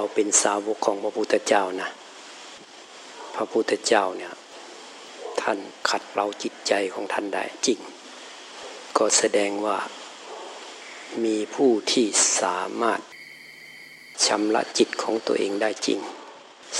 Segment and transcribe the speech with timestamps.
[0.00, 1.88] เราเป็นสาวกของพระพุทธเจ้านะ
[3.34, 4.34] พระพุทธเจ้าเนี่ย
[5.40, 5.58] ท่าน
[5.88, 7.80] ขัดเราจิตใจของท่านได้จริง
[8.98, 9.78] ก็แสดงว่า
[11.24, 12.06] มีผู้ที่
[12.42, 13.00] สามารถ
[14.26, 16.00] ชำระจิตของตัวเองได้จริง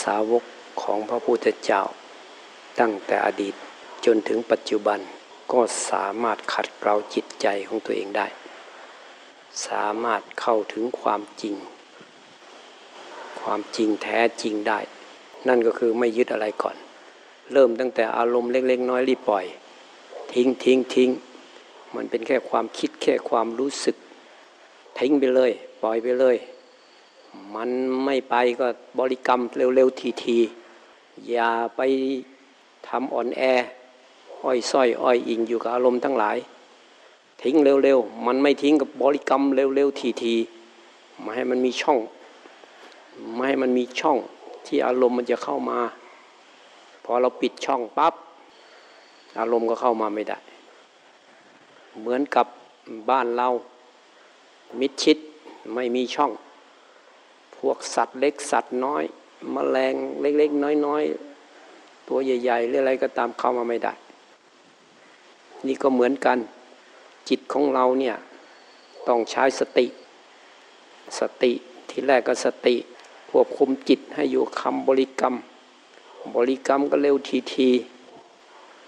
[0.03, 0.45] สาวก
[0.82, 1.82] ของพระพุทธเจ้า
[2.80, 3.55] ตั้งแต่อดีต
[4.05, 5.00] จนถึงปัจจุบัน
[5.53, 8.27] ก็สามารถขัดเกลาจิตใจของตัวเองได้
[9.66, 11.56] สามารถเข้าถึงความจริง
[13.51, 14.79] ความจริงแท้จริงได้
[15.48, 16.77] นั่นก็คือไม่ยึดอะไรก่อน
[17.52, 19.45] เริ่มตั้งแต่อารมณ์เล็ก ๆ น้อยรีบปล่อย
[20.33, 21.11] ทิ้งทิ้งทิ้ง
[21.95, 23.97] มันเป็นแค่ความคิดแค่ความรู้สึก
[24.98, 26.37] ทิ้งไปเลย ปล่อยไปเลย
[27.55, 27.70] มัน
[28.05, 28.66] ไม่ไปก็
[28.98, 31.80] บริกรรมเร็ว ๆ ทีๆอย่าไป
[32.89, 33.42] ทำอ่อนแอ
[34.45, 36.37] อ้อยส้อย อ้อยอิงอยู่กับอารมณ์ทั้งหลาย
[37.42, 42.00] ทิ้งเร็ว ๆ มันไม่ทิ้งกับบริกรรมเร็ว ๆ ทีๆมาให้มันมีช่อง
[43.34, 44.19] ไม่ให้มันมีช่อง
[44.66, 45.80] ที่อารมณ์มันจะเข้ามา
[47.05, 48.14] พอเราปิดช่องปับ๊บ
[49.41, 50.38] อารมณ์ก็เข้ามาไม่ได้
[51.98, 52.47] เหมือนกับ
[53.10, 53.48] บ้านเรา
[54.80, 55.19] มิดชิด
[55.75, 56.33] ไม่มีช่อง
[57.56, 59.05] พวกสัตว์เล็กสัตว์น้อย
[59.55, 61.03] มแมลงเล็ก ๆ น้อย
[61.56, 63.92] ๆ ตัวใหญ่ๆหรืออะไรก็ตามเข้ามาไม่ได้
[65.66, 66.38] นี่ก็เหมือนกัน
[67.28, 68.16] จิตของเราเนี่ย
[69.08, 69.86] ต้องใช้สติ
[71.20, 71.53] สติ
[71.88, 72.77] ที่แรกก็สติ
[73.29, 75.34] ควบคุมจิตให้อยู่คำบริกรรม
[76.34, 77.71] บริกรรมก็เร็วทีที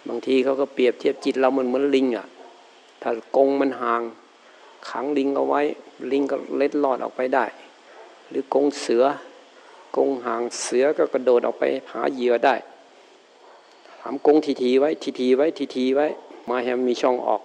[0.09, 2.27] บางทีเขาก็เปรียบเทียบจิตเราเหมือนเหมือนลิงอะ
[3.03, 4.03] ถ้ากงมันห่าง
[4.89, 5.61] ขังลิงเอาไว้
[6.13, 7.45] ลิงก็เล็ดลอดออกไปได้
[8.29, 9.05] หรือกงเสือ
[9.97, 12.55] กงห่างเสือก็กระโดดออกไปหาเหยื่อได้
[14.01, 16.07] ทำกงทีทีไว้ทีทีไว้ทีทีไว้
[16.49, 17.43] มาให้มีช่องออก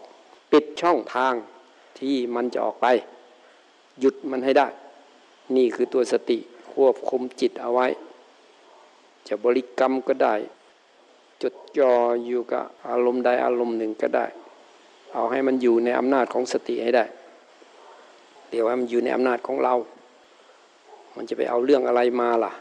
[0.52, 1.34] ปิดช่องทาง
[2.00, 2.88] ที่มันจะออกไป
[4.00, 4.68] หยุดมันให้ได้
[5.56, 6.38] นี่คือตัวสติ
[6.76, 7.88] ควบคุมจิตเอาไว้
[9.28, 10.36] จะบริกรรมก็ได้
[11.42, 11.92] จดจ่อ
[12.26, 14.26] อยู่กับอารมณ์ใดอารมณ์หนึ่งก็ได้
[15.14, 17.06] เอาให้มันอยู่ในอำนาจของสติให้ได้
[18.50, 19.76] เดี๋ยวให้มันอยู่ในอำนาจของเรา
[21.16, 22.54] มันจะไปเอาเรื่องอะไรมาล่ะ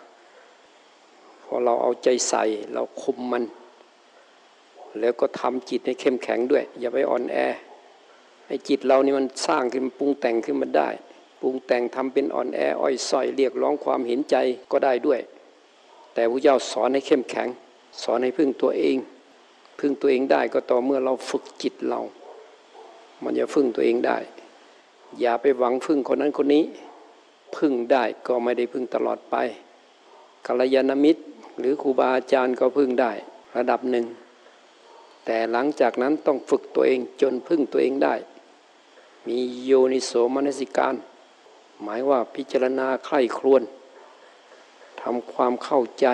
[1.45, 2.45] พอเราเอาใจใส่
[2.75, 3.45] เราคุมมัน
[5.01, 7.37] แล้วก็ทำจิตให้เข้มแข็งด้วย อย่าไปอ่อนแอ
[8.47, 10.89] ให้จิตเรานี่มันสร้างขึ้นปรุงแต่งขึ้นมาได้
[11.45, 14.37] รุงแต่งทำเป็นอ่อนแออ้อยสอยเรียกร้องความเห็นใจ
[14.71, 15.21] ก็ได้ด้วย
[16.15, 17.49] แต่พระเจ้าสอนให้เข้มแข็ง
[18.03, 18.97] สอนให้พึ่งตัวเอง
[19.79, 22.01] พึ่งตัวเองได้ก็ต่อเมื่อเราฝึกจิตเรา
[23.23, 24.19] มันจะพึ่งตัวเองได้
[25.21, 26.65] อย่าไปหวังพึ่งคนนั้นคนนี้
[27.57, 29.37] พึ่งได้ก็ไม่ได้พึ่งตลอดไป
[30.47, 31.23] กัลยาณมิตร
[31.59, 33.13] หรือครูบาอาจารย์ก็พึ่งได้
[33.57, 34.07] ระดับหนึ่ง
[35.25, 38.15] แต่หลังจากนั้นต้องฝึกตัวเองจนพึ่งตัวเองได้
[39.29, 40.95] มีโยนิโสมนสิการ
[41.85, 43.63] หมายว่าพิจารณาใคร่ครวญ
[45.01, 46.07] ทำความเข้าใจ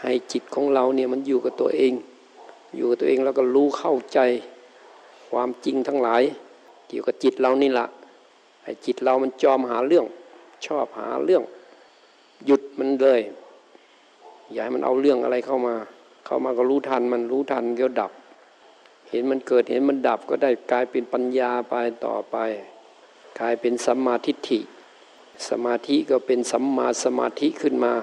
[0.00, 1.92] ให้จิตของเราเนี่ยมันอยู่กับตัวเอง
[2.76, 4.18] อยู่กับตัวเองแล้วก็รู้เข้าใจ
[5.30, 6.22] ความจริงทั้งหลาย
[6.88, 7.86] เกี่ยวกับจิตเรานี่แหละ
[8.64, 10.06] ให้จิตเรามันจอมหาเรื่อง
[10.66, 11.42] ชอบหาเรื่อง
[12.46, 13.20] หยุดมันเลย
[14.52, 15.74] อย่าให้มันเอาเรื่องอะไรเข้ามา
[16.26, 18.12] เข้ามาก็รู้ทันมันรู้ทันก็ดับ
[19.10, 22.36] เห็นมันเกิดเห็นมันดับก็ได้กลายเป็นปัญญาไปต่อไป
[23.40, 24.60] กลายเป็นสัมมาทิฏฐิ
[25.48, 27.94] สมาธิก็เป็นสัมมาสมาธิขึ้นมา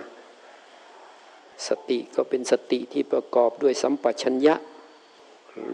[1.68, 4.56] สติก็เป็นสติที่ประกอบด้วยสัมปชัญญะ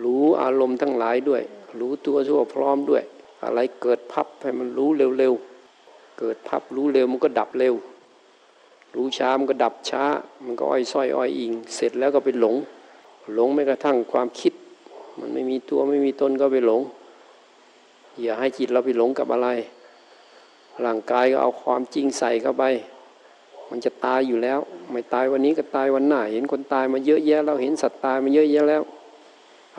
[0.04, 1.44] รู้อารมณ์ทั้งหลายด้วย
[1.80, 3.04] รู้ตัวทั่วพร้อมด้วย
[3.44, 7.76] อะไรเกิดพับให้มันรู้เร็วๆ เกิดพับรู้เร็วมันก็ดับเร็ว
[8.96, 10.04] รู้ช้ามันก็ดับช้า
[10.44, 12.56] มันก็อ้อยส้อยอ้อยอิง เสร็จแล้วก็ไปหลง
[13.34, 14.54] หลงไม่กระทั่งความคิด
[15.20, 16.82] มันไม่มีตัวไม่มีตนก็ไปหลง
[18.22, 19.50] อย่าให้จิตเราไปหลงกับอะไร
[20.86, 22.64] ร่างกายก็เอาความจริงใส่เข้าไป
[23.70, 24.60] มันจะตายอยู่แล้ว
[24.92, 28.84] ไม่ตายวันนี้ก็ตายวันหน้า เห็นคนตายมาเยอะแยะเราเห็นสัตว์ตายมาเยอะแยะแล้ว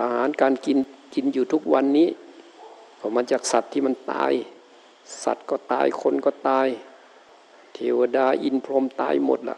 [0.01, 0.79] อาหารการกิน
[1.15, 2.09] กินอยู่ทุกวันนี้
[3.01, 4.33] ก็มาจากสัตว์ที่มันตาย
[5.25, 6.69] สัตว์ก็ตายคนก็ตาย
[7.75, 9.57] เทวดาอินพรหมตายหมดละ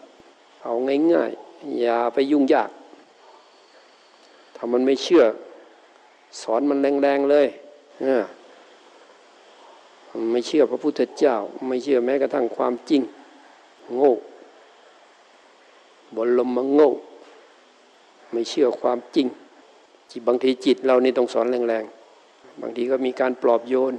[0.62, 0.74] เอา
[1.12, 2.70] ง่ายๆอย่าไปยุ่งยาก
[4.56, 5.24] ถ้ามันไม่เชื่อ
[6.40, 7.46] สอนมันแรงๆเลย
[8.00, 8.37] มัน
[10.32, 13.02] ไม่เชื่อพระพุทธเจ้า ไม่เชื่อแม้กระทั่งความจริง
[13.94, 14.14] โง่
[16.14, 16.90] บนลมมาโง่
[18.32, 19.26] ไม่เชื่อความจริง
[20.10, 23.94] จิตบางทีจิตเรานี่ต้องสอนแรงๆ บางทีก็มีการปลอบโยน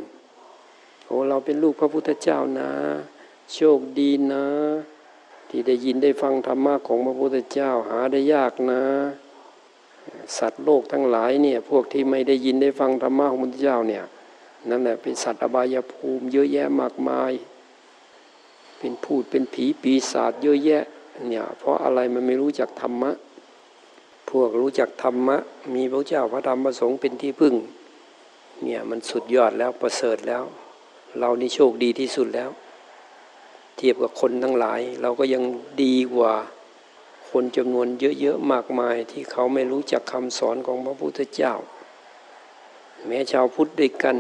[1.06, 2.70] โอ้เราเป็นลูกพระพุทธเจ้านะ
[3.54, 4.46] โชคดีนะ
[5.50, 8.82] ที่ได้ยินได้ฟังธรรมะของพระพุทธเจ้าหาได้ยากนะ
[10.38, 14.04] สัตว์โลกทั้งหลายเนี่ยพวกที่ไม่ได้ยินได้ฟังธรรมะของพระพุทธเจ้าเนี่ย
[14.70, 17.34] นั่นแหละเป็นสัตว์อบายภูมิเยอะแยะมากมาย
[18.80, 20.84] เป็นพูดเป็นผีปีศาจเยอะแยะ
[21.28, 23.12] เนี่ยเพราะอะไรมันไม่รู้จักธรรมะ
[24.30, 25.38] พวกรู้จักธรรมะ
[25.74, 27.54] มีพระเจ้าพระธรรมพระสงฆ์เป็นที่พึ่ง
[28.64, 30.44] เนี่ยมันสุดยอดแล้วประเสริฐแล้ว
[31.20, 32.50] เรานี่โชคดีที่สุดแล้ว
[33.76, 35.44] เทียบกับคนทั้งหลาย เราก็ยัง
[35.84, 36.34] ดีกว่า
[37.30, 37.88] คนจำนวน
[38.20, 41.54] เยอะๆมากมายที่เขาไม่รู้จักคำสอนของพระพุทธเจ้า
[43.06, 44.18] แม้ชาวพุทธด้วยกัน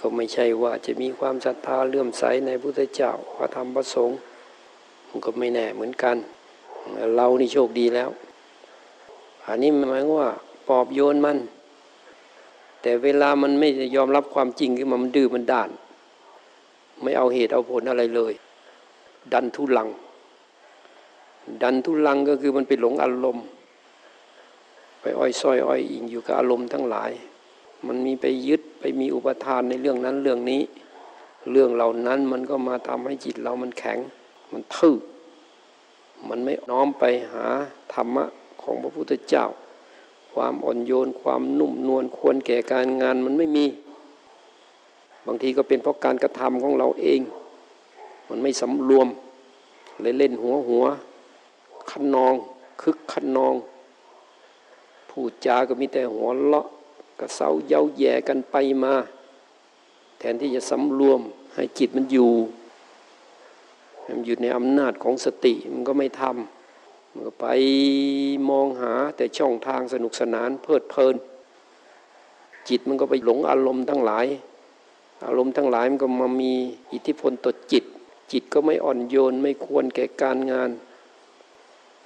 [0.00, 4.18] ก็ไม่ใช่ว่าจะมีความศรัทธาเลื่อมใสในพุทธเจ้าพระธรรมพระสงฆ์
[5.08, 6.16] มันก็ไม่แน่เหมือนกัน
[7.16, 8.10] เรานี่โชคดีแล้ว
[9.46, 10.30] อันนี้หมายว่า
[10.68, 11.38] ปอบโยนมัน
[12.82, 15.70] แต่เวลามันไม่ยอมรับความจริงขึ้นมามันดื้อมันด้าน
[17.02, 18.32] ไม่เอาเหตุเอาผลอะไรเลย
[19.32, 19.88] ดันทุลัง
[21.62, 23.44] ดันทุลังก็คือมันไปหลงอารมณ์
[25.00, 27.10] ไปอ้อยส้อยอ้อยอิงอยู่กับอารมณ์ทั้งหลาย
[27.86, 30.62] มันมีไปยึด ไปมีอุปทานในเรื่องนั้นเรื่องนี้
[31.50, 33.98] เรื่องเหล่านั้นมันก็มาทำให้จิตเรามันแข็ง
[34.52, 34.96] มันทื่อ
[36.28, 37.46] มันไม่น้อมไปหา
[37.92, 38.24] ธรรมะ
[38.62, 39.46] ของพระพุทธเจ้า
[40.32, 43.66] ความอ่อนโยน ความนุ่มนวลควรแก่การงานมันไม่มี
[45.26, 47.20] บางทีก็เป็นเพราะการกระทำของเราเอง
[48.28, 49.08] มันไม่สำรวม
[50.00, 50.84] เลยเล่นหัวหัว
[51.90, 52.34] คันนอง
[52.82, 53.54] คึกคันนอง
[55.10, 56.66] พูดจาก็มีแต่หัวเลาะ
[57.20, 58.94] กระเซ้าเย้าแย่กันไปมา
[60.18, 61.20] แทนที่จะสำรวม
[61.54, 62.32] ให้จิตมันอยู่
[64.08, 67.46] มันอยู่ในอำนาจของสติมันก็ไม่ทำมันก็ไป
[68.50, 71.16] มองหาแต่ช่องทางสนุกสนานเพลิดเพลิน
[72.68, 74.26] จิตมันก็ไปหลงอารมณ์ทั้งหลาย
[75.26, 76.52] อารมณ์ทั้งหลายมันก็มามี
[76.92, 77.84] อิทธิพลต่อจิต
[78.32, 80.70] จิตก็ไม่อ่อนโยนไม่ควรแก่การงาน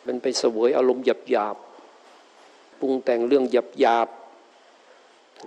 [0.07, 1.57] มันไปเสวยอารมณ์หยาบหยาบ
[2.81, 4.09] ปรุงแต่งเรื่องหยาบหยาบ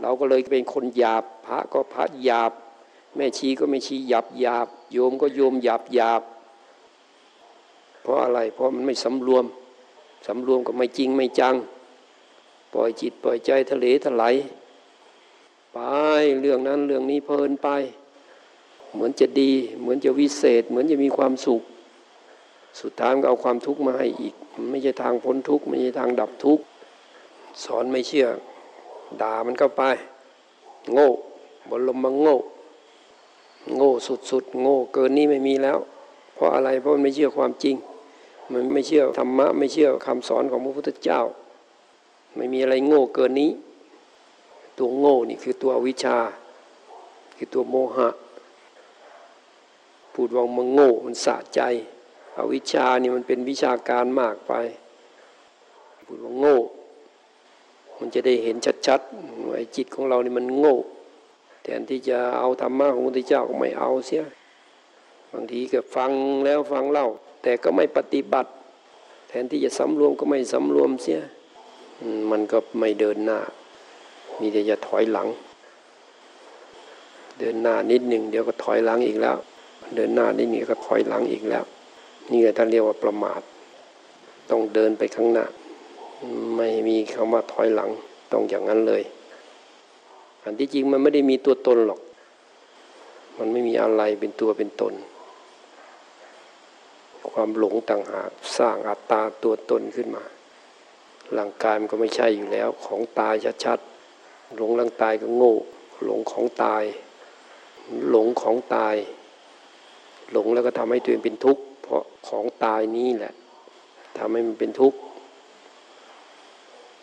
[0.01, 2.51] เราก็เลยเป็นคนหยาบพระก็พระหยาบ
[3.15, 6.21] แม่ชีก็ไม่ชีหยาบหยาบโยมก็โยมหยาบหยาบ
[8.01, 9.45] เพราะอะไรเพราะมันไม่สำรวม
[10.27, 11.55] สำรวมก็ไม่จริงไม่จัง
[12.73, 14.35] ปล่อยจิตปล่อยใจทะเลทลาย
[15.73, 15.77] ไป
[16.41, 17.69] เรื่องนั้นเรื่องนี้เพลินไป
[18.93, 21.61] เหมือนจะดี เหมือนจะวิเศษ เหมือนจะมีความสุข
[22.81, 24.35] สุดท้ายก็เอาความทุกข์มาให้อีก
[24.71, 26.63] ไม่ใช่ทางพ้นทุกข์ไม่ใช่ทางดับทุกข์
[27.63, 28.27] สอนไม่เชื่อ
[29.21, 29.83] ด่ามันเข้าไป
[30.93, 31.09] โง่
[31.69, 32.37] บรมมังโง่
[33.75, 33.91] โง่
[34.29, 35.79] สุดๆ โง่เกินนี้ไม่มีแล้ว
[36.33, 37.75] เพราะอะไรเพราะมันไม่เชื่อความจริง
[38.53, 41.21] มันไม่เชื่อธรรมะ ไม่เชื่อคำสอนของพระพุทธเจ้า
[42.35, 43.51] ไม่มีอะไรโง่เกินนี้
[44.77, 46.17] ตัวโง่นี่คือตัววิชา
[47.37, 48.09] คือตัวโมหะ
[50.13, 51.61] พูดว่ามันโง่มันสะใจ
[52.37, 54.53] อวิชานี่มันเป็นวิชาการมากไป
[56.05, 56.57] พูดว่าโง่
[57.99, 58.55] มันจะได้เห็น
[58.87, 60.77] ชัดๆว่าจิตของเรานี่มันโง่
[61.63, 64.23] แทนที่จะเอาธรรมะของพระพุทธเจ้าก็ไม่เอาเสีย
[65.33, 66.11] บางทีก็ฟัง
[66.45, 67.07] แล้วฟังเล่า
[67.43, 68.49] แต่ก็ไม่ปฏิบัติ
[69.27, 71.19] แทนที่จะสำรวมก็ไม่สำรวมเสีย
[72.31, 73.39] มันก็ไม่เดินหน้า
[74.39, 75.27] มีแต่จะถอยหลัง
[77.39, 79.37] เดินหน้านิดหนึ่งเดี๋ยวก็ถอยหลังอีกแล้ว
[79.95, 81.63] เดินหน้านิดหนึ่งก็ถอยหลังอีกแล้ว
[82.31, 83.41] นี่ก็ท่านเรียกว่าประมาท
[84.49, 85.45] ต้องเดินไปข้างหน้า
[86.55, 87.89] ไม่มีคำว่าถอยหลัง
[88.31, 89.03] ต้องอย่างนั้นเลย
[90.43, 92.01] อันที่จริงมันไม่ได้มีตัวตนหรอก
[93.37, 94.93] มันไม่มีอะไรเป็นตัวเป็นตน
[97.29, 100.23] ความหลงต่างหากสร้างอัตตาตัวตนขึ้นมา
[101.37, 105.55] ร่างกายมันก็ไม่ใช่อยู่แล้วของตายชัดๆหลงร่างตายก็โง่
[106.03, 106.83] หลงของตาย
[108.09, 108.95] หลงของตาย
[110.31, 113.33] หลงแล้วก็ทำให้ตัวเองเป็นทุกข์เพราะของตายนี้แหละ
[114.17, 114.97] ทำให้มันเป็นทุกข์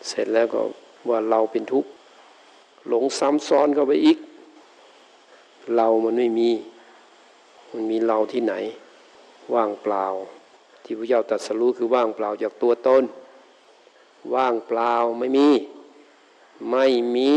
[0.07, 0.61] เสร็จแล้วก็
[1.09, 1.89] ว่าเราเป็นทุกข์
[2.87, 4.17] หลงซ้ำซ้อนเข้าไปอีก
[5.75, 6.49] เรามันไม่มี
[7.73, 8.53] มันมีเราที่ไหน
[9.53, 10.05] ว่างเปล่า
[10.83, 13.03] ที่พระเจ้าตรัสรู้คือว่างเปล่าจากตัวตน
[14.35, 15.49] ว่างเปล่าไม่มี
[16.69, 16.85] ไม่
[17.15, 17.31] มี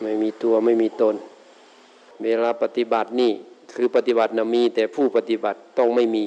[0.00, 1.14] ไม่มีตัวไม่มีตน
[2.22, 3.32] เวลาปฏิบัตินี่
[3.74, 6.24] คือปฏิบัตินะมี แต่ผู้ปฏิบัติต้องไม่มี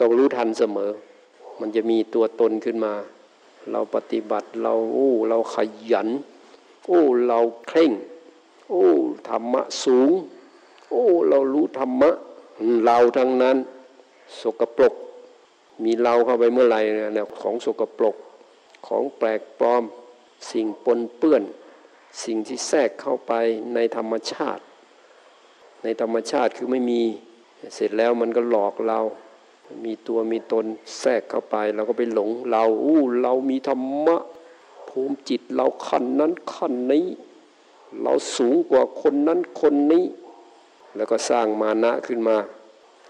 [0.00, 0.90] ต้องรู้ทันเสมอ
[1.60, 2.94] มันจะมีตัวตนขึ้นมา
[3.70, 5.56] เราปฏิบัติเราโอ้เราข
[5.92, 6.08] ยัน
[6.86, 7.92] โอ้เราเคร่ง
[8.68, 8.86] โอ้
[9.28, 10.10] ธรรมะสูง
[10.90, 12.10] โอ้เรารู้ธรรมะ
[12.84, 13.56] เราทั้งนั้น
[14.40, 14.94] สกปรก
[15.84, 18.16] มีเราเข้าไปเมื่อไหร่เนี่ยของสกปรก
[18.86, 19.84] ของแปลกปลอม
[20.50, 21.42] สิ่งปนเปื้อน
[22.24, 23.32] สิ่งที่แทรกเข้าไป
[23.74, 24.62] ในธรรมชาติ
[25.82, 27.02] ในธรรมชาติคือไม่มี
[27.74, 29.00] เสร็จแล้วมันก็หลอกเรา
[29.84, 30.64] มีตัวมีตน
[30.98, 34.16] แทรกเข้าไปเราก็ไปหลงเราอู้เรามีธรรมะ
[34.88, 37.06] ภูมิจิตเราขั้นนั้นขั้นนี้
[38.02, 40.04] เราสูงกว่าคนนั้นคนนี้
[40.96, 42.36] แล้วก็สร้างมานะขึ้นมา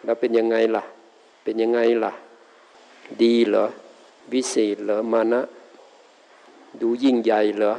[0.05, 0.85] แล้วเป็นยังไงล่ะ
[1.45, 2.13] เป็นยังไงล่ะ
[3.23, 3.67] ดีเหรอ
[4.33, 5.43] วิเศษเหรอมานะ
[6.81, 7.73] ดูยิ่งใหญ่เหรอ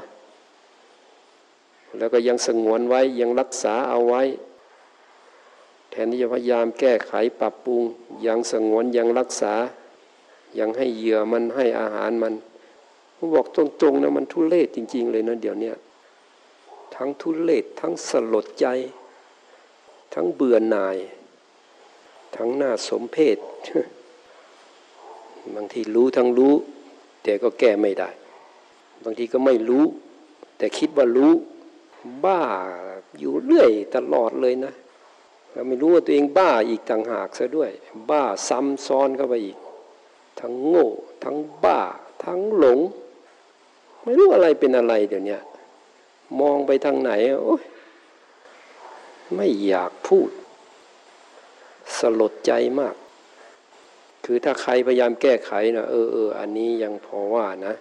[1.98, 4.22] แล้วก็ยังสงวนไว้ยังรักษาเอาไว้
[6.04, 7.84] นที่จะพยายามแก้ไขปรับปรุง
[8.26, 9.54] ยังสงวนยังรักษา
[10.60, 12.34] ยังให้เหยื่อมันให้อาหารมัน
[13.16, 15.72] ผมบอกตรงๆนะมันทุเลศจริง ๆ เลยนะเดี๋ยวนี้
[16.96, 18.66] ทั้งทุเลศทั้งสลดใจ
[20.14, 20.98] ทั้งเบื่อหน่าย
[22.36, 23.38] ทั้งหน้าสมเพศ
[25.56, 26.54] บางทีรู้ทั้งรู้
[27.24, 28.10] แต่ก็แก้ไม่ได้
[29.04, 29.86] บางทีก็ไม่รู้
[30.58, 31.34] แต่คิดว่ารู้
[32.24, 32.42] บ้า
[33.20, 34.74] อยู่เรื่อยตลอดเลยนะ
[35.52, 37.72] เราไม่รู้ว่าตัวเองบ้าอีกต่างหากซะด้วย
[38.10, 39.58] บ้าซ้ำซ้อนเข้าไปอีก
[40.40, 40.90] ทั้งโง่
[41.24, 41.80] ทั้งบ้า
[42.26, 42.80] ทั้งหลง
[44.02, 45.38] ไม่รู้อะไรเป็นอะไรเดี๋ยวนี้
[46.40, 47.12] มองไปทางไหน
[47.44, 47.64] โอ้ย
[49.36, 50.30] ไม่อยากพูด
[51.98, 52.96] สลดใจมาก
[54.26, 57.74] คือถ้าใครพยายามแก้ไขนะเออเอออันนี้ยังพอว่านะ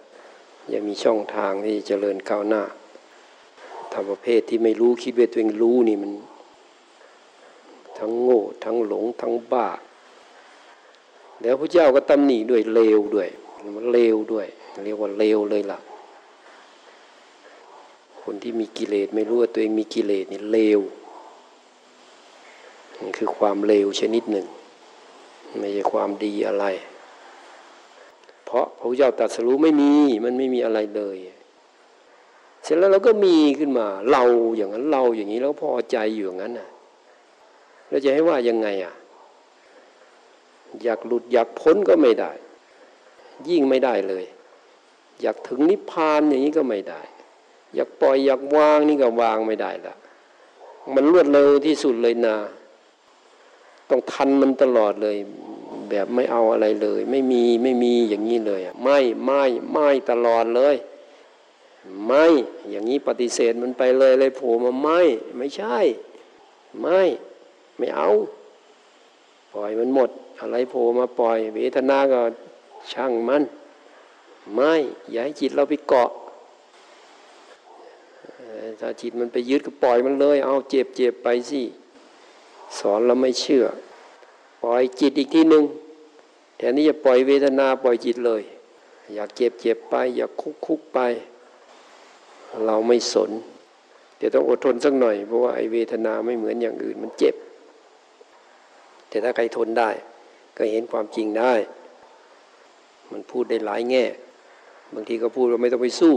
[0.73, 2.63] ยังมีช่องทางที่จเจริญก้าวหน้า
[3.93, 6.13] ทำประเภทที่ไม่รู้คิดว่าตัวเองรู้นี่มัน
[7.99, 9.69] ทั้งโง่ ทั้งหลง ทั้งบ้า
[11.43, 13.29] แล้วพระเจ้าก็ตำหนิด้วยเลวด้วย
[13.77, 14.47] มันเลวด้วย
[14.85, 15.79] เรียกว่าเลวเลยล่ะ
[18.23, 20.81] คนที่มีกิเลสไม่รู้ว่าตัวเองมีกิเลสนี่เลว
[23.03, 24.47] นี่คือความเลวชนิดหนึ่ง
[25.59, 26.65] ไม่ใช่ความดีอะไร
[28.45, 29.93] เพราะพระเจ้าตรัสรู้ไม่มี
[30.25, 31.17] มันไม่มีอะไรเลย
[32.63, 34.23] เสร็จแล้วเราก็มีขึ้นมา เรา
[34.57, 36.69] อย่างนั้นเราอย่างนี้แล้วพอใจอยู่อย่างนั้นน่ะ
[37.89, 38.95] เราจะให้ว่ายังไงอะ
[40.83, 42.33] อยากหลุดอยากพ้นก็ไม่ได้
[43.49, 44.25] ยิ่งไม่ได้เลย
[45.23, 47.01] อยากถึงนิพพานอย่างนี้ก็ไม่ได้
[47.75, 49.95] อยากปล่อยอยากวางนี่ก็วางไม่ได้ละ
[50.95, 52.37] มันรวดเร็วที่สุดเลยนะ
[53.91, 55.17] ต้องทันมันตลอดเลย
[55.91, 60.77] แบบไม่เอาอะไรเลย ไม่มีไม่มีอย่างนี้เลยไม่ไม่ไม่ตลอดเลย
[62.07, 62.27] ไม่
[62.71, 65.01] อย่างนี้ปฏิเสธมันไปเลยเลยโผล่มาไม่
[65.37, 65.79] ไม่ใช่
[66.81, 67.03] ไม่
[67.79, 68.09] ไม่เอา
[69.53, 72.21] ปล่อยมันหมด อะไรโผล่มาปล่อย เวทนาก็
[72.93, 73.43] ช่างมัน
[74.55, 74.73] ไม่
[75.11, 76.11] อย่าให้จิตเราไปเกาะ
[78.81, 81.63] ถ้าจิตมันไปยึดก็ปล่อยมันเลย เอาเจ็บเจ็บไปสิ
[82.79, 83.65] สอนเราไม่เชื่อ
[84.63, 85.65] ปล่อยจิตอีกทีหนึ่ง
[86.57, 88.43] แทนที่จะปล่อยเวทนาปล่อยจิตเลย
[89.15, 90.99] อยากเจ็บเจ็บไป อยากคุกคุกไป
[92.67, 93.31] เราไม่สน
[94.17, 97.35] เดี๋ยวต้องอดทนสักหน่อย เพราะว่าไอเวทนาไม่เหมือนอย่างอื่นมันเจ็บ
[99.17, 99.91] แต่ถ้าใครทนได้
[100.57, 101.53] ก็เห็นความจริงได้
[103.13, 104.05] มันพูดได้หลายแง่
[104.95, 106.15] บางทีก็พูดว่าไม่ต้องไปสู้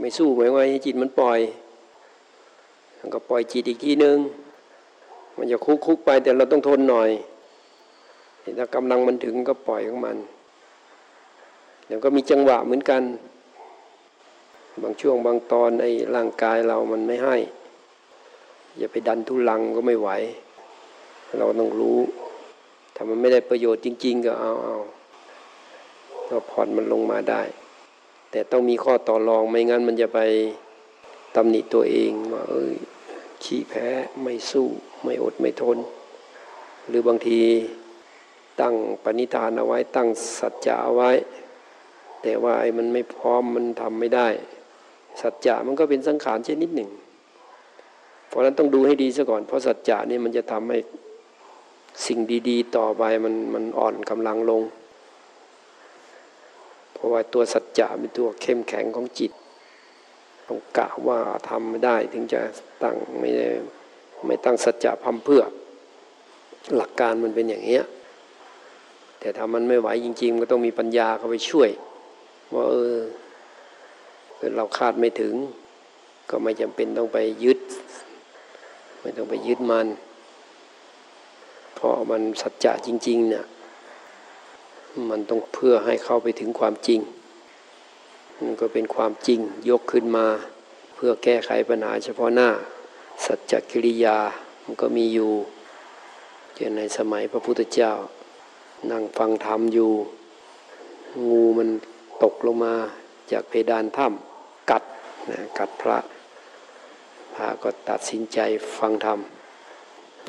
[0.00, 1.40] ไม่สู้หมายว่าให้จิตมันปล่อย
[2.98, 4.18] มันก็ปล่อยจิตอีกทีนึง
[5.36, 7.10] มันจะคุกคุกไปแต่เราต้องทนหน่อย
[8.58, 10.16] ถ้ากำลังมันถึงก็ปล่อยของมัน
[11.86, 13.02] เดี๋ยวก็มีจังหวะเหมือนกัน
[14.82, 17.36] บางช่วงบางตอนไอ้ร่างกายเรามันไม่ให้
[18.78, 20.10] อย่าไปดันทุลังก็ไม่ไหว
[21.38, 21.98] เราต้องรู้
[22.94, 24.76] ถ้ามันไม่ได้ประโยชน์จริง ๆ ก็เอาเอา
[26.30, 27.42] ก็ผ่อนมันลงมาได้
[28.30, 30.20] แต่ต้องมีข้อต่อรองไม่งั้นมันจะไป
[31.36, 32.74] ตำหนิตัวเองว่าเอ้ย
[33.44, 33.86] ขี้แพ้
[34.22, 34.66] ไม่สู้
[35.02, 35.78] ไม่อดไม่ทน
[36.88, 37.40] หรือบางที
[38.60, 38.74] ตั้ง
[39.04, 41.10] ปณิธานเอาไว้ตั้งสัจจะเอาไว้
[42.22, 44.28] แต่ว่าไอ้มันไม่พร้อมมันทำไม่ได้
[45.20, 46.90] สัจจะมันก็เป็นสังขารชนิดหนึ่ง
[48.28, 50.78] เพราะนั้นต้องดูให้ดีซะก่อน เพราะสัจจะนี่มันจะทำให้
[52.06, 54.62] สิ่งดีๆ ต่อไปมันมันอ่อนกำลังลง
[56.92, 59.32] เพราะว่าตัวสัจจะเป็นตัวเข้มแข็งของจิต
[60.46, 62.40] ต้องกะว่าทำไม่ได้ถึงจะ
[62.82, 63.46] ตั้งไม่ได้
[64.26, 65.42] ไม่ตั้งสัจจะพัมเพื่อ
[66.76, 67.84] หลักการมันเป็นอย่างเงี้ย
[69.20, 71.70] แต่ถ้ามันไม่ไหวจริง ๆ ก็ต้องมีปัญญาเข้าไปช่วย
[72.54, 72.96] ว่าเออ
[74.56, 75.34] เราคาดไม่ถึง
[76.30, 77.58] ก็ไม่จำเป็นต้องไปยึด
[79.00, 79.86] ไม่ต้องไปยึดมัน
[81.74, 83.44] เพราะมันสัจจะจริงๆเนี่ย
[85.10, 87.00] มันต้องเพื่อให้เข้าไปถึงความจริง
[88.42, 89.40] มันก็เป็นความจริง
[89.70, 90.26] ยกขึ้นมา
[90.94, 92.50] เพื่อแก้ไขปัญหาเฉพาะหน้า
[93.26, 94.18] สัจจกิริยา
[94.64, 95.32] มันก็มีอยู่
[96.54, 97.92] เช่นในสมัยพระพุทธเจ้า
[98.90, 99.92] นั่งฟังธรรมอยู่
[101.28, 101.68] งูมัน
[102.22, 102.74] ตกลงมา
[103.32, 104.82] จากเพดานถ้ำกัด
[105.30, 105.98] นะกัดพระ
[107.34, 108.38] พระก็ตัดสินใจ
[108.78, 109.18] ฟังธรรม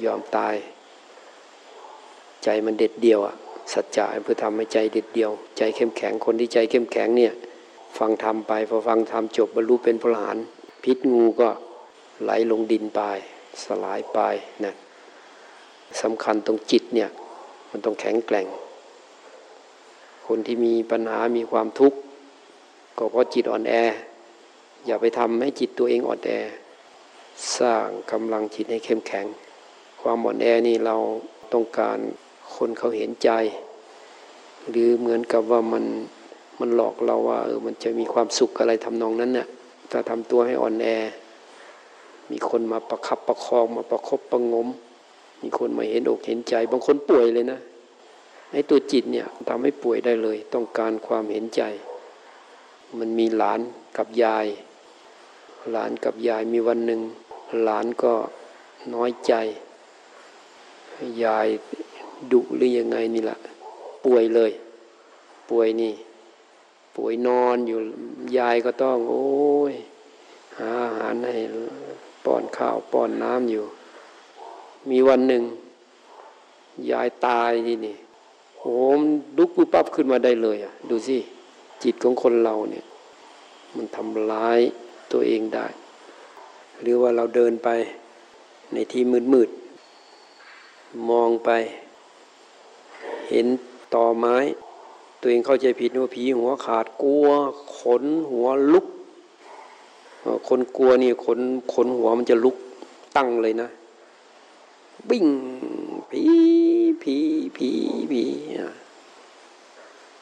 [0.06, 0.56] ยอมตาย
[2.46, 3.36] ใจมันเด็ดเดียวอะ่ะ
[3.74, 7.34] สัจจะเพื่อทำให้ใจเด็ดเดียว ใจเข้มแข็งคนที่ใจเข้มแข็งเนี่ย
[7.98, 10.38] ฟังธรรมไปพอฟังธรรมจบบรรลุเป็นพระหาน
[10.84, 11.50] พิษงูก็
[12.24, 13.02] ไหลลงดินไป
[13.64, 14.20] สลายไป
[14.64, 14.74] นะ
[16.02, 17.10] สำคัญตรงจิตเนี่ย
[17.70, 18.48] มันต้องแข็งแกร่ง
[20.28, 21.98] คนที่มีปัญหามีความทุกข์
[22.98, 23.74] ก็เพราะจิตอ่อนแอ
[24.86, 26.32] อย่าไปทำให้จิตตัวเองอ่อนแอ
[27.58, 29.26] สร้างกำลังจิตให้เข้มแข็ง
[30.02, 30.96] ความอ่อนแอนี่เรา
[31.54, 32.00] ต้องการ
[32.56, 33.30] คนเขาเห็นใจ
[34.70, 35.86] หรือเหมือนกับว่ามัน
[36.60, 39.48] มันหลอกเราว่าเออมันจะมีความสุขอะไรทำนองนั้นเนี่ย
[39.92, 40.88] ถ้าทำตัวให้อ่อนแอ
[42.32, 44.68] มีคนมาประคับประคองมาประคบประงม
[45.42, 47.60] มีคนมาเห็นอกเห็นใจ บางคนป่วยเลยนะ
[48.52, 51.62] ไอ้ตัวจิตเนี่ยทำให้ป่วยได้เลย ต้องการความเห็นใจ
[53.00, 53.60] มันมีหลาน
[53.98, 54.48] กับยาย
[55.72, 57.02] หลานกับยายมีวันหนึ่ง
[57.64, 58.14] หลานก็
[58.94, 59.34] น้อยใจ
[61.24, 61.48] ยาย
[62.32, 63.38] ดุหรือยังไงนี่แหละ
[64.06, 64.52] ป่วยเลย
[65.50, 65.94] ป่วยนี่
[66.96, 67.80] ป่วยนอนอยู่
[68.38, 69.26] ยายก็ต้อง โอ้
[69.72, 69.76] ย
[70.58, 71.36] หาอาหารให้
[72.26, 73.64] ป้อนข้าวป้อนน้ำอยู่
[74.90, 75.44] มีวันหนึ่ง
[76.92, 77.96] ยายตายนี่นี่
[78.60, 79.00] โอ้ม
[79.38, 81.18] ลุกปุ๊บปั๊บขึ้นมาได้เลยอะ ดูสิ
[81.84, 82.86] จิตของคนเราเนี่ย
[83.76, 84.60] มันทำร้าย
[85.12, 85.68] ตัวเองได้
[86.82, 87.70] หรือว่าเราเดินไป
[88.74, 89.50] ในที่มืดมืด
[91.10, 91.50] มองไป
[93.30, 93.48] เห็น
[93.96, 94.36] ต่อไม้
[95.20, 97.28] ตัวเองเข้าใจผิดว่าผีหัวขาดกลัว
[97.80, 98.86] ขนหัวลุก
[100.48, 101.40] คนกลัวนี่ขน
[101.74, 102.56] ขนหัวมันจะลุก
[103.18, 103.70] ตั้งเลยนะ
[105.10, 105.26] วิ่ง
[106.12, 106.24] ผี
[107.02, 107.16] ผี
[107.58, 107.70] ผี
[108.12, 108.24] ผี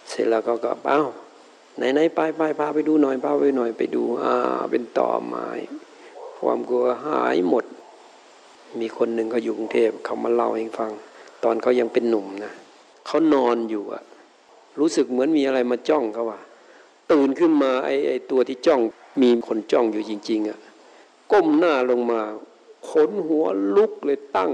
[0.10, 1.04] เสร็จแล้วก็ก็เอ้า
[1.78, 4.34] ไหนไหนไปไปพาไปดูหน่อยพาไปหน่อยไปดูอ่า
[4.72, 5.48] เป็นต่อไม้
[6.40, 7.66] ความกลัวหายหมด
[8.80, 10.92] มีคนหนึ่งเขาอยู่กรุงเทพเขามาเล่าให้ฟัง
[11.44, 12.54] ตอนเขายังเป็นหนุ่มนะ
[13.06, 14.04] เขานอนอยู่อะ
[14.80, 16.40] รู้สึกเหมือนมีอะไรมาจ้องเขาว่า
[17.12, 18.82] ตื่นขึ้นมาไอ้ไอ้ตัวที่จ้อง
[19.22, 20.60] มีคนจ้องอยู่จริง ๆอะ
[21.32, 22.22] ก้มหน้าลงมา
[22.90, 24.52] ขนหัวลุกเลยตั้ง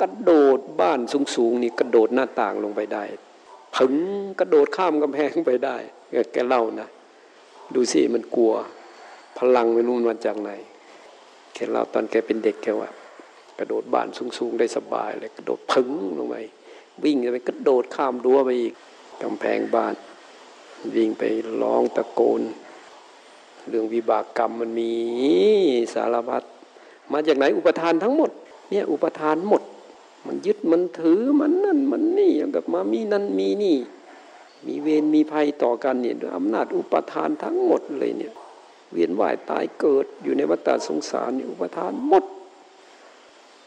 [0.00, 1.00] กระโดดบ้าน
[1.36, 3.04] สูงๆนี่กระโดดหน้าต่างลงไปได้
[3.78, 3.92] ถึง
[4.40, 5.76] กระโดดข้ามกำแพงไปได้
[6.32, 6.88] แกเล่านะ
[7.74, 8.52] ดูสิมันกลัว
[9.38, 10.50] พลังไม่รู้มันจากไหน
[11.54, 12.90] แกเล่าตอนแกเป็นเด็กแกว่า
[13.58, 16.36] กระโดดบ้านสูงๆได้สบายเลยกระโดดพึงลงไป
[17.04, 18.74] วิ่งไปกระโดดข้ามรั้วไปอีก
[19.22, 19.94] กำแพงบ้าน
[20.94, 21.22] วิ่งไป
[21.62, 22.42] ร้องตะโกน
[23.68, 24.90] เรื่องวิบากกรรมมันมี
[25.94, 26.42] สารพัด
[27.12, 28.30] มาจากไหนอุปทานทั้งหมด
[28.70, 29.62] เนี่ยอุปทานหมด
[30.26, 33.76] มันยึดมันถือมันนั่นมันนี่กับมามีนั่นมีนี่
[34.66, 38.32] มีเวรมีภัยต่อกันเนี่ยด้วยอำนาจอุปทานทั้งหมดเลยเนี่ย
[38.92, 42.24] เวียนว่ายตายเกิดอยู่ในวัฏสงสารนี่อุปทานหมด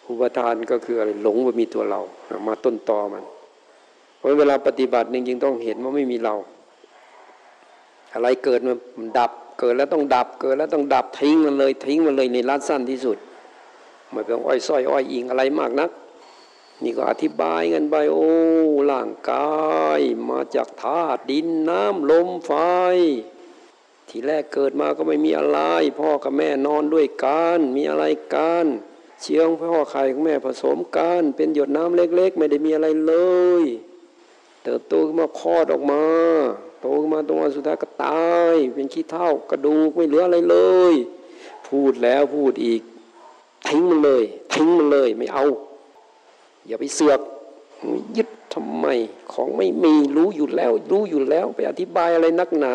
[0.07, 2.01] อุปทานก็คืออะไรหลงว่ามีตัวเรา
[2.47, 3.23] มาต้นตอมัน
[4.17, 6.35] เพราะเวลาปฏิบัติจริงๆต้องเห็นว่าไม่มีเรา
[8.13, 8.59] อะไรเกิด
[8.97, 13.17] มันดับ เกิดแล้วต้องดับ เกิดแล้วต้องดับทิ้งมันเลย ทิ้งมันเลยในรัดสั้นที่สุด
[14.11, 15.89] ไม่เป็นอ้อยส้อยอ้อยอิงอะไรมากนัก
[16.83, 18.29] นี่ก็อธิบายกันไปโอ้
[18.91, 19.53] ร่างกา
[19.99, 22.51] ยมาจากธาตุดินน้ำลมไฟ
[24.09, 25.59] ทีแรกเกิดมาก็ไม่มีอะไร
[25.99, 28.65] พ่อกับแม่นอนด้วยกัน มีอะไรกัน
[29.21, 33.13] เชื้อของพ่อไข่ของแม่ผสมกันเป็นหยดน้ำเล็ก ๆ ไม่ได้มีอะไรเล
[33.61, 33.63] ย
[34.63, 36.03] เติบโตขึ้นมาคลอดออกมา
[36.81, 40.57] โตขึ้นมาตรงวันสุดท้ายก็ตาย เป็นขี้เท่ากระดูกไม่เหลืออะไรเล
[40.93, 40.95] ย
[41.67, 42.81] พูดแล้วพูดอีก
[43.67, 44.23] ทิ้งมันเลย
[44.53, 45.45] ทิ้งมันเลยไม่เอา
[46.67, 47.19] อย่าไปเสือก
[48.17, 48.85] ยึดทำไม
[49.33, 52.73] ของไม่มีรู้อยู่แล้ว รู้อยู่แล้ว ไปอธิบายอะไรนักหนา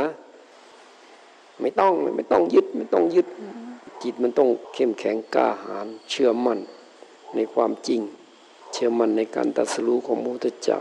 [1.61, 3.27] ไม่ต้องไม่ต้องยึดไม่ต้องยึด
[4.03, 6.61] จิตมันต้องเข้มแข็งกล้าหาญเชื่อมั่น
[7.35, 8.01] ในความจริง
[8.73, 10.81] เชื่อมั่นในการตัดสู้ของพระพุทธเจ้า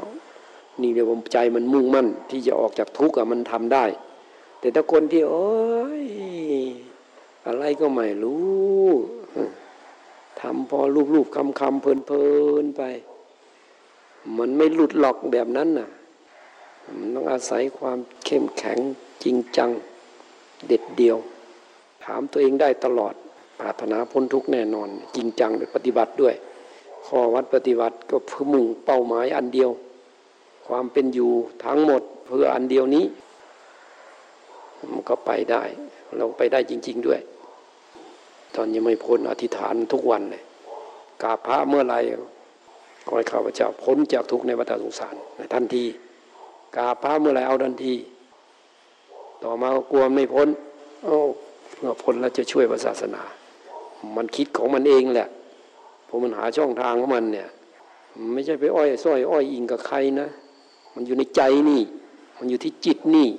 [0.82, 3.86] นี่เรียกว่าใจมันมุ่งมั่น ที่จะออกจากทุกข์อะมันทำได้
[4.60, 5.48] แต่ถ้าคนที่โอ้
[6.04, 6.06] ย
[7.46, 8.88] อะไรก็ไม่รู้
[10.40, 10.80] ทำพอ
[11.14, 12.26] รูปๆคำคำเพลิ
[12.64, 12.82] นๆไป
[14.38, 15.90] มันไม่หลุดหลอกแบบนั้นน่ะ
[16.98, 18.80] มันต้องอาศัยความเข้มแข็ง
[19.24, 19.70] จริงจัง
[20.68, 21.18] เด็ดเดียว
[22.08, 23.14] ถามตัวเองได้ตลอด
[23.60, 26.36] ปรารถนาพ้นทุกแน่นอน จริงจังปฏิบัติด้วย
[27.06, 29.70] ข้อวัดปฏิบัติก็เพื่อมุ่งเป้าหมายอันเดียว
[30.68, 31.32] ความเป็นอยู่
[31.66, 33.06] ทั้งหมดเพื่ออันเดียวนี้
[34.92, 35.64] มันก็ไปได้
[36.18, 37.20] เราไปได้จริง ๆด้วย
[38.56, 40.44] ตอนยังไม่พ้นอธิษฐานทุกวันเลย
[41.22, 41.96] กาพระเมื่อไร
[43.08, 45.16] ขอให้ข้าพเจ้าพ้นจากทุกในวัฏสงสาร
[45.54, 45.86] ทันที
[46.76, 47.94] กาพระเมื่อไรเอาทันที
[49.44, 50.48] ต่อมาก็กลัวไม่พ้น
[51.04, 51.18] โอ้
[51.80, 53.22] เมื่อพ้นแล้วจะช่วยศาสนา
[54.18, 55.28] มันคิดของมันเองแหละ
[56.06, 57.48] เพราะมันหาช่องทางของมันเนี่ย
[58.34, 60.28] ไม่ใช่ไปอ้อยส้อยอ้อยอิงกับใครนะ
[60.94, 61.82] มันอยู่ในใจนี่
[62.38, 63.30] มันอยู่ที่จิตนี่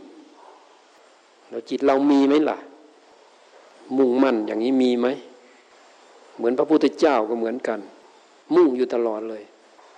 [1.51, 2.59] แล้วจิตเรามีไหมล่ะ
[3.97, 5.07] มุ่งมั่นอย่างนี้มีไหม
[6.37, 7.81] เหมือนพระพุทธเจ้าก็เหมือนกัน
[8.55, 9.43] มุ่งอยู่ตลอดเลย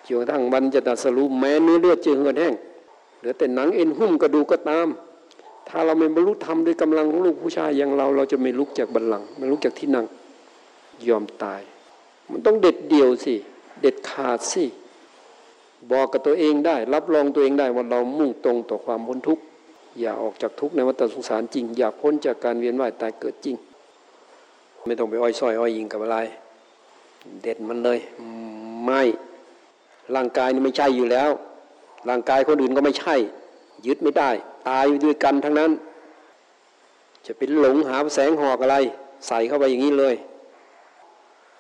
[0.06, 2.54] จนกระทั่งวันจะตัดสรุปแม้เนื้อเลือดจะเหือดแห้ง
[3.18, 4.88] เหลือแต่หนังเอ็นหุ้มกระดูกก็ตาม
[5.70, 10.06] ถ้าเราไม่บรรลุธรรมด้วยกำลังของลูกผู้ชายอย่างเรา เราจะไม่ลุกจากบัลลังก์ไม่ลุกจากที่นั่ง
[11.08, 11.60] ยอมตาย
[12.30, 13.34] มันต้องเด็ดเดี่ยวสิ
[13.80, 14.64] เด็ดขาดสิ
[15.92, 19.42] บอกกับตัวเองได้ รับรองตัวเองได้ว่าเรามุ่งตรงต่อความพ้นทุกข์
[20.00, 23.56] อย่าออกจากทุกข์ในวัฏสงสารจริง อย่าพ้นจากการเวียนว่ายตายเกิดจริง
[24.86, 26.18] ไม่ต้องไปอ้อยส้อยอ้อยยิงกับอะไร
[27.42, 27.98] เด็ดมันเลย
[28.84, 29.02] ไม่
[30.14, 31.30] ร่างกายนี่ไม่ใช่อยู่แล้ว
[32.08, 33.16] ร่างกายคนอื่นก็ไม่ใช่
[33.86, 34.30] ยึดไม่ได้
[34.68, 35.70] ตายด้วยกันทั้งนั้น
[37.26, 38.76] จะเป็นหลงหาแสงหอกอะไร
[39.26, 40.14] ใส่เข้าไปอย่างนี้เลย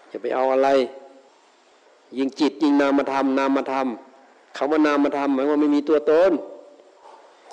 [0.08, 0.68] อย่าไปเอาอะไร
[2.18, 3.86] ยิงจิตยิงนามธรรมนามธรรม
[4.56, 6.32] คำว่านามธรรมหมายว่าไม่มีตัวตน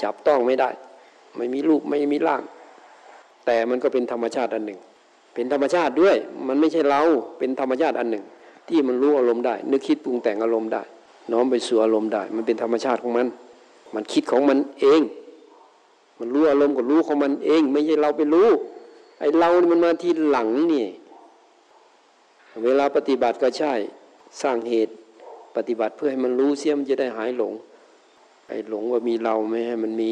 [0.01, 0.69] จับต้องไม่ได้
[1.38, 2.41] ไม่มีรูปไม่มีร่าง
[3.45, 4.80] แต่มันก็เป็นธรรมชาติอันหนึ่ง
[5.34, 6.15] เป็นธรรมชาติด้วย
[6.47, 7.01] มันไม่ใช่เรา
[7.38, 8.23] เป็นธรรมชาติอันหนึ่ง
[8.67, 10.84] ที่มันรู้อารมณ์ได้ นึกคิดปรุงแต่งอารมณ์ได้
[11.32, 13.27] น้อมไปสู่อารมณ์ได้ มันเป็นธรรมชาติของมัน
[13.93, 15.02] มันคิดของมันเอง
[16.19, 18.50] มันรู้อารมณ์ก็รู้ของมันเอง ไม่ใช่เราไปรู้
[19.19, 20.86] ไอ้เรานี่มันมาทีหลังนี่
[22.63, 23.73] เวลาปฏิบัติก็ใช่
[24.41, 24.93] สร้างเหตุ
[25.56, 27.54] ปฏิบัติเพื่อให้มันรู้เสียมจะได้หายหลง
[28.47, 30.12] ไอ้หลงว่ามีเราไม่ให้มันมี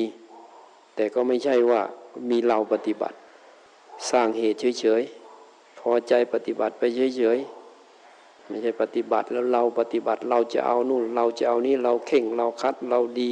[0.96, 1.82] แต่ก็ไม่ใช่ว่า
[2.30, 3.16] มีเราปฏิบัติ
[4.12, 6.84] สร้างเหตุเฉยๆพอใจปฏิบัติไป
[7.18, 13.32] เฉยๆไม่ใช่ปฏิบัติแล้วเราปฏิบัติเราจะเอานู่น เราจะเอานี่เราเข่งเราคัดเราดี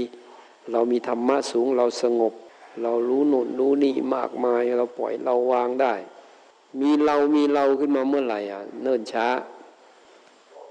[0.72, 2.34] เรามีธรรมะสูงเราสงบ
[2.82, 5.94] เรารู้หนุนรู้นี่มากมายเราปล่อยเราวางได้
[6.80, 9.28] มีเรามีเราขึ้นมาเมื่อไหร่อะเนิ่นช้า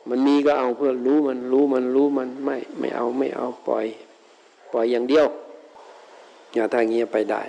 [0.08, 3.86] มันมีก็เอาเพื่อรู้มันรู้มันรู้มันไม่ไม่เอาไม่เอาปล่อย
[4.72, 5.26] ปล่อยอย่างเดียว
[6.54, 7.42] อย่าทางเงี้ยไปได้